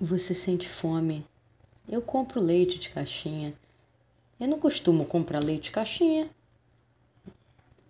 você 0.00 0.34
sente 0.34 0.66
fome. 0.66 1.26
Eu 1.86 2.00
compro 2.00 2.40
leite 2.40 2.78
de 2.78 2.88
caixinha. 2.88 3.52
Eu 4.40 4.48
não 4.48 4.58
costumo 4.58 5.04
comprar 5.04 5.44
leite 5.44 5.64
de 5.64 5.70
caixinha. 5.72 6.30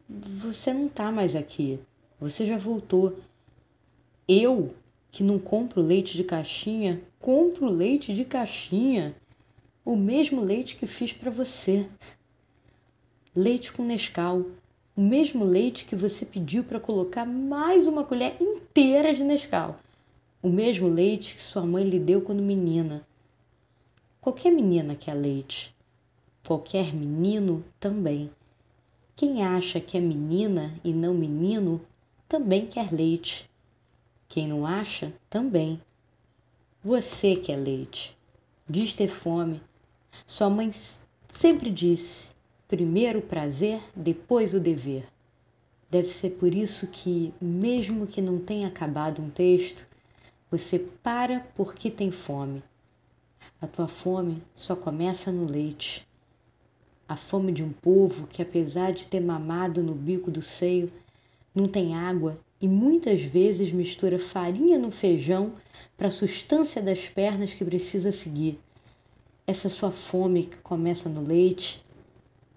Você 0.08 0.74
não 0.74 0.88
tá 0.88 1.12
mais 1.12 1.36
aqui. 1.36 1.78
Você 2.20 2.44
já 2.44 2.58
voltou. 2.58 3.16
Eu, 4.26 4.74
que 5.12 5.22
não 5.22 5.38
compro 5.38 5.80
leite 5.80 6.16
de 6.16 6.24
caixinha, 6.24 7.00
compro 7.20 7.66
leite 7.68 8.12
de 8.12 8.24
caixinha. 8.24 9.14
O 9.84 9.94
mesmo 9.94 10.42
leite 10.42 10.74
que 10.74 10.88
fiz 10.88 11.12
para 11.12 11.30
você. 11.30 11.86
Leite 13.36 13.72
com 13.72 13.84
Nescau. 13.84 14.46
O 14.96 15.00
mesmo 15.00 15.44
leite 15.44 15.84
que 15.84 15.94
você 15.94 16.26
pediu 16.26 16.64
para 16.64 16.80
colocar 16.80 17.24
mais 17.24 17.86
uma 17.86 18.02
colher 18.02 18.36
inteira 18.40 19.14
de 19.14 19.22
Nescau. 19.22 19.78
O 20.42 20.48
mesmo 20.48 20.88
leite 20.88 21.36
que 21.36 21.42
sua 21.42 21.66
mãe 21.66 21.84
lhe 21.84 21.98
deu 21.98 22.22
quando 22.22 22.42
menina. 22.42 23.06
Qualquer 24.22 24.50
menina 24.50 24.94
quer 24.94 25.12
leite. 25.12 25.74
Qualquer 26.46 26.94
menino 26.94 27.62
também. 27.78 28.30
Quem 29.14 29.44
acha 29.44 29.78
que 29.78 29.98
é 29.98 30.00
menina 30.00 30.74
e 30.82 30.94
não 30.94 31.12
menino 31.12 31.78
também 32.26 32.66
quer 32.66 32.90
leite. 32.90 33.50
Quem 34.30 34.48
não 34.48 34.64
acha, 34.64 35.12
também. 35.28 35.78
Você 36.82 37.36
quer 37.36 37.56
leite. 37.56 38.16
Diz 38.66 38.94
ter 38.94 39.08
fome. 39.08 39.60
Sua 40.26 40.48
mãe 40.48 40.72
sempre 41.28 41.70
disse: 41.70 42.30
primeiro 42.66 43.18
o 43.18 43.22
prazer, 43.22 43.82
depois 43.94 44.54
o 44.54 44.60
dever. 44.60 45.06
Deve 45.90 46.08
ser 46.08 46.30
por 46.30 46.54
isso 46.54 46.86
que, 46.86 47.34
mesmo 47.38 48.06
que 48.06 48.22
não 48.22 48.38
tenha 48.38 48.68
acabado 48.68 49.20
um 49.20 49.28
texto, 49.28 49.86
você 50.50 50.78
para 50.78 51.46
porque 51.54 51.90
tem 51.90 52.10
fome 52.10 52.62
a 53.62 53.66
tua 53.66 53.86
fome 53.86 54.42
só 54.54 54.74
começa 54.74 55.30
no 55.30 55.44
leite. 55.44 56.08
A 57.06 57.14
fome 57.14 57.52
de 57.52 57.62
um 57.62 57.70
povo 57.70 58.26
que, 58.26 58.40
apesar 58.40 58.90
de 58.92 59.06
ter 59.06 59.20
mamado 59.20 59.82
no 59.82 59.94
bico 59.94 60.30
do 60.30 60.40
seio, 60.40 60.90
não 61.54 61.68
tem 61.68 61.94
água 61.94 62.40
e 62.58 62.66
muitas 62.66 63.20
vezes 63.20 63.70
mistura 63.70 64.18
farinha 64.18 64.78
no 64.78 64.90
feijão 64.90 65.52
para 65.94 66.08
a 66.08 66.10
sustância 66.10 66.80
das 66.80 67.06
pernas 67.06 67.52
que 67.52 67.62
precisa 67.62 68.10
seguir. 68.10 68.58
Essa 69.46 69.68
sua 69.68 69.90
fome 69.90 70.44
que 70.44 70.56
começa 70.62 71.10
no 71.10 71.22
leite 71.22 71.84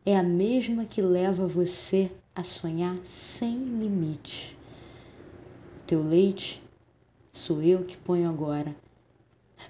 é 0.06 0.16
a 0.16 0.24
mesma 0.24 0.86
que 0.86 1.02
leva 1.02 1.46
você 1.46 2.10
a 2.34 2.44
sonhar 2.44 2.96
sem 3.10 3.58
limite. 3.58 4.58
O 5.82 5.86
teu 5.86 6.02
leite 6.02 6.63
sou 7.34 7.62
eu 7.62 7.84
que 7.84 7.98
ponho 7.98 8.30
agora 8.30 8.74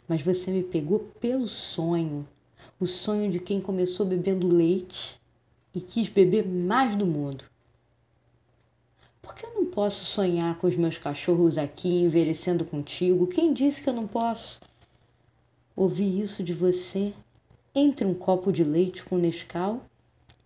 mas 0.08 0.22
você 0.22 0.52
me 0.52 0.64
pegou 0.64 1.00
pelo 1.19 1.47
sonho 1.47 2.28
o 2.80 2.86
sonho 2.86 3.30
de 3.30 3.39
quem 3.39 3.61
começou 3.61 4.05
bebendo 4.05 4.53
leite 4.53 5.20
e 5.73 5.80
quis 5.80 6.09
beber 6.09 6.45
mais 6.45 6.95
do 6.95 7.05
mundo. 7.05 7.45
Por 9.22 9.33
que 9.33 9.45
eu 9.45 9.53
não 9.53 9.66
posso 9.66 10.03
sonhar 10.03 10.58
com 10.58 10.67
os 10.67 10.75
meus 10.75 10.97
cachorros 10.97 11.58
aqui 11.58 11.88
envelhecendo 11.88 12.66
contigo? 12.66 13.28
Quem 13.28 13.53
disse 13.53 13.81
que 13.81 13.89
eu 13.89 13.94
não 13.94 14.05
posso? 14.05 14.59
Ouvi 15.75 16.20
isso 16.20 16.44
de 16.44 16.53
você 16.53 17.14
entre 17.73 18.05
um 18.05 18.14
copo 18.14 18.52
de 18.52 18.64
leite 18.64 19.03
com 19.03 19.17
Nescau 19.17 19.81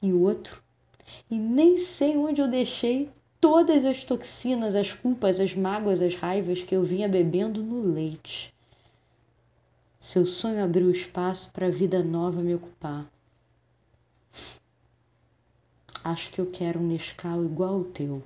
e 0.02 0.14
outro, 0.14 0.62
e 1.30 1.38
nem 1.38 1.78
sei 1.78 2.16
onde 2.16 2.40
eu 2.40 2.48
deixei 2.48 3.10
todas 3.40 3.86
as 3.86 4.04
toxinas, 4.04 4.76
as 4.76 4.94
culpas, 4.94 5.40
as 5.40 5.54
mágoas, 5.54 6.02
as 6.02 6.16
raivas 6.16 6.62
que 6.62 6.76
eu 6.76 6.84
vinha 6.84 7.08
bebendo 7.08 7.62
no 7.62 7.82
leite. 7.82 8.54
Seu 10.00 10.26
sonho 10.26 10.64
abriu 10.64 10.90
espaço 10.92 11.52
para 11.52 11.68
a 11.68 11.72
vida 11.72 12.04
nova 12.04 12.42
me 12.42 12.56
ocupar. 12.56 13.06
Acho 16.04 16.32
que 16.32 16.40
eu 16.40 16.46
quero 16.50 16.80
um 16.80 16.88
Nescau 16.88 17.44
igual 17.44 17.76
ao 17.76 17.84
teu. 17.84 18.24